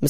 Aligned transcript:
So 0.00 0.06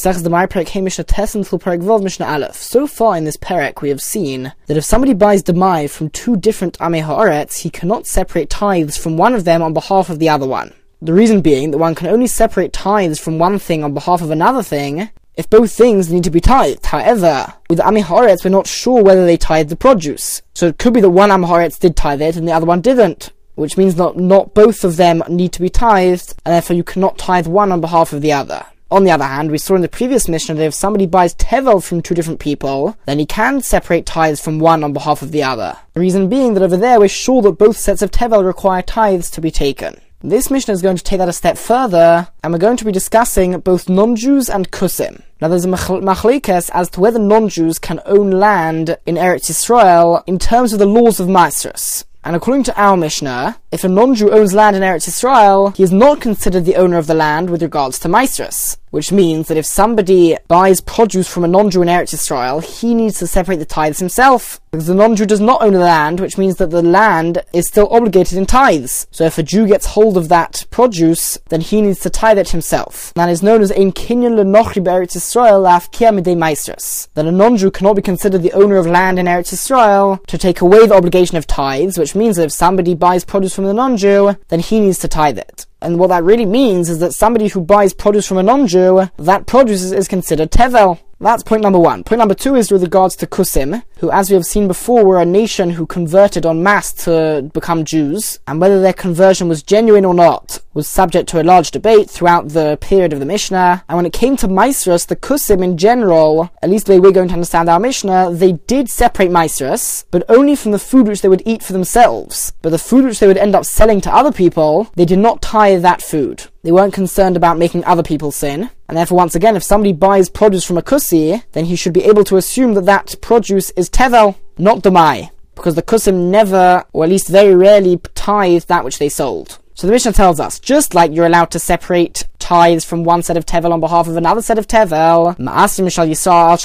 far 2.87 3.17
in 3.17 3.25
this 3.25 3.38
Perek, 3.38 3.80
we 3.80 3.88
have 3.88 4.03
seen 4.03 4.53
that 4.67 4.76
if 4.76 4.84
somebody 4.84 5.14
buys 5.14 5.42
Demai 5.42 5.88
from 5.88 6.11
two 6.11 6.37
different 6.37 6.79
Amei 6.79 7.03
Haaretz, 7.03 7.61
he 7.61 7.70
cannot 7.70 8.06
separate 8.06 8.51
tithes 8.51 8.98
from 8.98 9.16
one 9.16 9.32
of 9.32 9.45
them 9.45 9.62
on 9.62 9.72
behalf 9.72 10.11
of 10.11 10.19
the 10.19 10.29
other 10.29 10.46
one. 10.46 10.74
The 11.01 11.14
reason 11.14 11.40
being 11.40 11.71
that 11.71 11.79
one 11.79 11.95
can 11.95 12.09
only 12.09 12.27
separate 12.27 12.74
tithes 12.74 13.19
from 13.19 13.38
one 13.38 13.59
thing 13.59 13.82
on 13.82 13.95
behalf 13.95 14.21
of 14.21 14.30
another 14.30 14.62
thing 14.62 15.09
if 15.37 15.48
both 15.48 15.73
things 15.73 16.12
need 16.12 16.25
to 16.25 16.30
be 16.30 16.43
tithed. 16.43 16.84
However, 16.84 17.55
with 17.70 17.79
Amei 17.79 18.02
Haaretz, 18.02 18.45
we're 18.45 18.50
not 18.50 18.66
sure 18.66 19.02
whether 19.02 19.25
they 19.25 19.39
tithe 19.39 19.70
the 19.70 19.77
produce. 19.77 20.43
So 20.52 20.66
it 20.66 20.79
could 20.79 20.93
be 20.93 21.00
that 21.00 21.09
one 21.09 21.30
Amei 21.30 21.48
Haaretz 21.48 21.79
did 21.79 21.96
tithe 21.96 22.20
it 22.20 22.36
and 22.36 22.46
the 22.46 22.52
other 22.52 22.66
one 22.66 22.82
didn't. 22.82 23.32
Which 23.55 23.79
means 23.79 23.95
that 23.95 24.18
not 24.18 24.52
both 24.52 24.84
of 24.84 24.96
them 24.96 25.23
need 25.30 25.52
to 25.55 25.62
be 25.62 25.70
tithed, 25.70 26.34
and 26.45 26.52
therefore 26.52 26.77
you 26.77 26.84
cannot 26.84 27.16
tithe 27.16 27.46
one 27.46 27.73
on 27.73 27.80
behalf 27.80 28.12
of 28.12 28.20
the 28.20 28.32
other. 28.32 28.66
On 28.91 29.05
the 29.05 29.11
other 29.11 29.25
hand, 29.25 29.50
we 29.50 29.59
saw 29.59 29.75
in 29.75 29.82
the 29.82 29.89
previous 29.89 30.29
Mishnah 30.29 30.54
that 30.54 30.64
if 30.64 30.73
somebody 30.73 31.04
buys 31.04 31.34
tevel 31.34 31.85
from 31.85 32.00
two 32.00 32.14
different 32.14 32.40
people, 32.40 32.96
then 33.04 33.18
he 33.18 33.26
can 33.26 33.60
separate 33.60 34.06
tithes 34.06 34.40
from 34.40 34.58
one 34.58 34.82
on 34.82 34.94
behalf 34.94 35.20
of 35.20 35.30
the 35.30 35.42
other. 35.42 35.76
The 35.92 36.00
reason 36.00 36.30
being 36.30 36.54
that 36.54 36.62
over 36.62 36.76
there 36.76 36.98
we're 36.98 37.08
sure 37.08 37.42
that 37.42 37.52
both 37.52 37.77
sets 37.77 38.00
of 38.00 38.10
tevel 38.10 38.46
require 38.46 38.80
tithes 38.80 39.30
to 39.32 39.42
be 39.42 39.50
taken. 39.50 40.00
This 40.20 40.50
Mishnah 40.50 40.74
is 40.74 40.82
going 40.82 40.96
to 40.96 41.04
take 41.04 41.18
that 41.18 41.28
a 41.28 41.32
step 41.32 41.58
further, 41.58 42.28
and 42.42 42.52
we're 42.52 42.58
going 42.58 42.78
to 42.78 42.84
be 42.84 42.90
discussing 42.90 43.60
both 43.60 43.88
non-Jews 43.88 44.48
and 44.48 44.70
kusim. 44.70 45.22
Now 45.41 45.48
there's 45.48 45.64
a 45.64 45.68
machlekes 45.68 46.70
as 46.72 46.88
to 46.91 47.00
whether 47.00 47.20
non-Jews 47.20 47.78
can 47.78 48.00
own 48.06 48.30
land 48.30 48.96
in 49.06 49.14
Eretz 49.14 49.50
Yisrael 49.50 50.24
in 50.27 50.38
terms 50.38 50.72
of 50.72 50.80
the 50.80 50.86
laws 50.86 51.20
of 51.20 51.28
Maasros. 51.28 52.05
And 52.24 52.34
according 52.34 52.64
to 52.64 52.80
our 52.80 52.96
Mishnah, 52.96 53.58
if 53.70 53.84
a 53.84 53.88
non-Jew 53.88 54.30
owns 54.30 54.52
land 54.52 54.77
in 54.77 54.82
Eretz 54.82 55.08
Yisrael, 55.08 55.74
he 55.77 55.82
is 55.82 55.92
not 55.92 56.20
considered 56.20 56.64
the 56.64 56.77
owner 56.77 56.98
of 56.98 57.06
the 57.06 57.14
land 57.14 57.48
with 57.48 57.62
regards 57.62 57.98
to 58.00 58.08
Maasros 58.08 58.77
which 58.91 59.12
means 59.12 59.48
that 59.48 59.56
if 59.56 59.66
somebody 59.66 60.37
buys 60.48 60.80
produce 60.80 61.28
from 61.28 61.45
a 61.45 61.48
non-Jew 61.48 61.83
in 61.83 61.88
Eretz 61.88 62.15
Yisrael, 62.15 62.62
he 62.62 62.95
needs 62.95 63.19
to 63.19 63.27
separate 63.27 63.56
the 63.56 63.64
tithes 63.64 63.98
himself. 63.98 64.61
Because 64.70 64.86
the 64.86 64.95
non-Jew 64.95 65.25
does 65.25 65.41
not 65.41 65.62
own 65.62 65.72
the 65.72 65.78
land, 65.78 66.20
which 66.20 66.36
means 66.36 66.56
that 66.56 66.70
the 66.70 66.83
land 66.83 67.42
is 67.55 67.67
still 67.67 67.89
obligated 67.91 68.36
in 68.36 68.45
tithes. 68.45 69.06
So 69.11 69.25
if 69.25 69.39
a 69.39 69.42
Jew 69.42 69.67
gets 69.67 69.86
hold 69.86 70.19
of 70.19 70.28
that 70.28 70.67
produce, 70.70 71.39
then 71.48 71.62
he 71.62 71.80
needs 71.80 72.00
to 72.00 72.11
tithe 72.11 72.39
it 72.39 72.50
himself. 72.50 73.14
That 73.14 73.30
is 73.30 73.42
known 73.42 73.62
as 73.62 73.72
ein 73.72 73.92
kinyan 73.92 74.34
lenochri 74.34 74.84
be'eretz 74.84 75.17
Yisrael 75.17 75.67
afkia 75.67 76.12
midei 76.12 76.36
meisters. 76.36 77.08
That 77.14 77.27
a 77.27 77.33
non-Jew 77.33 77.70
cannot 77.70 77.97
be 77.97 78.02
considered 78.02 78.42
the 78.42 78.52
owner 78.52 78.77
of 78.77 78.86
land 78.86 79.19
in 79.19 79.27
Eretz 79.27 79.55
Yisrael 79.55 80.25
to 80.27 80.36
take 80.36 80.61
away 80.61 80.86
the 80.86 80.95
obligation 80.95 81.39
of 81.39 81.47
tithes, 81.47 81.97
which 81.97 82.14
means 82.14 82.36
that 82.36 82.45
if 82.45 82.52
somebody 82.52 82.95
buys 82.95 83.25
produce 83.25 83.55
from 83.55 83.64
the 83.64 83.73
non-Jew, 83.73 84.36
then 84.48 84.61
he 84.61 84.80
needs 84.80 84.98
to 84.98 85.08
tithe 85.08 85.39
it. 85.39 85.64
And 85.80 85.98
what 85.98 86.08
that 86.08 86.24
really 86.24 86.46
means 86.46 86.90
is 86.90 86.98
that 86.98 87.14
somebody 87.14 87.48
who 87.48 87.60
buys 87.60 87.94
produce 87.94 88.26
from 88.26 88.38
a 88.38 88.42
non-Jew, 88.42 89.08
that 89.18 89.46
produce 89.46 89.92
is 89.92 90.08
considered 90.08 90.50
tevel. 90.50 90.98
That's 91.20 91.42
point 91.42 91.62
number 91.62 91.78
one. 91.78 92.04
Point 92.04 92.18
number 92.18 92.34
two 92.34 92.54
is 92.54 92.70
with 92.70 92.82
regards 92.82 93.16
to 93.16 93.26
Kusim, 93.26 93.82
who, 93.98 94.10
as 94.10 94.30
we 94.30 94.34
have 94.34 94.46
seen 94.46 94.68
before, 94.68 95.04
were 95.04 95.20
a 95.20 95.24
nation 95.24 95.70
who 95.70 95.86
converted 95.86 96.46
en 96.46 96.62
masse 96.62 96.92
to 97.04 97.50
become 97.52 97.84
Jews, 97.84 98.38
and 98.46 98.60
whether 98.60 98.80
their 98.80 98.92
conversion 98.92 99.48
was 99.48 99.62
genuine 99.62 100.04
or 100.04 100.14
not 100.14 100.58
was 100.78 100.86
subject 100.86 101.28
to 101.28 101.40
a 101.40 101.42
large 101.42 101.72
debate 101.72 102.08
throughout 102.08 102.50
the 102.50 102.78
period 102.80 103.12
of 103.12 103.18
the 103.18 103.26
Mishnah. 103.26 103.84
And 103.88 103.96
when 103.96 104.06
it 104.06 104.12
came 104.12 104.36
to 104.36 104.46
Maisrus, 104.46 105.08
the 105.08 105.16
Kusim 105.16 105.60
in 105.62 105.76
general, 105.76 106.50
at 106.62 106.70
least 106.70 106.86
the 106.86 106.92
way 106.92 107.00
we're 107.00 107.10
going 107.10 107.26
to 107.26 107.34
understand 107.34 107.68
our 107.68 107.80
Mishnah, 107.80 108.30
they 108.32 108.52
did 108.52 108.88
separate 108.88 109.28
Maisrus, 109.28 110.04
but 110.12 110.22
only 110.28 110.54
from 110.54 110.70
the 110.70 110.78
food 110.78 111.08
which 111.08 111.20
they 111.20 111.28
would 111.28 111.42
eat 111.44 111.64
for 111.64 111.72
themselves. 111.72 112.52
But 112.62 112.70
the 112.70 112.78
food 112.78 113.04
which 113.04 113.18
they 113.18 113.26
would 113.26 113.36
end 113.36 113.56
up 113.56 113.64
selling 113.64 114.00
to 114.02 114.14
other 114.14 114.30
people, 114.30 114.88
they 114.94 115.04
did 115.04 115.18
not 115.18 115.42
tie 115.42 115.76
that 115.78 116.00
food. 116.00 116.44
They 116.62 116.70
weren't 116.70 116.94
concerned 116.94 117.36
about 117.36 117.58
making 117.58 117.84
other 117.84 118.04
people 118.04 118.30
sin. 118.30 118.70
And 118.88 118.96
therefore, 118.96 119.18
once 119.18 119.34
again, 119.34 119.56
if 119.56 119.64
somebody 119.64 119.92
buys 119.92 120.28
produce 120.28 120.64
from 120.64 120.78
a 120.78 120.82
kusi, 120.82 121.42
then 121.52 121.64
he 121.64 121.74
should 121.74 121.92
be 121.92 122.04
able 122.04 122.22
to 122.22 122.36
assume 122.36 122.74
that 122.74 122.86
that 122.86 123.16
produce 123.20 123.70
is 123.72 123.90
tevel, 123.90 124.36
not 124.56 124.84
demai. 124.84 125.30
Because 125.56 125.74
the 125.74 125.82
kusim 125.82 126.30
never, 126.30 126.84
or 126.92 127.02
at 127.02 127.10
least 127.10 127.26
very 127.26 127.54
rarely, 127.56 128.00
tithe 128.15 128.62
that 128.65 128.84
which 128.84 128.99
they 128.99 129.09
sold. 129.09 129.59
So 129.78 129.87
the 129.87 129.93
Mishnah 129.93 130.15
tells 130.15 130.41
us, 130.41 130.59
just 130.59 130.93
like 130.93 131.12
you're 131.12 131.27
allowed 131.27 131.53
to 131.53 131.61
separate 131.61 132.27
tithes 132.41 132.84
from 132.84 133.05
one 133.05 133.22
set 133.22 133.37
of 133.37 133.47
tevel 133.47 133.71
on 133.71 133.78
behalf 133.78 134.09
of 134.09 134.16
another 134.16 134.43
set 134.43 134.59
of 134.59 134.66
tevel, 134.66 135.37